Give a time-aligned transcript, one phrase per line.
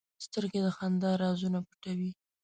[0.25, 2.11] سترګې د خندا رازونه پټوي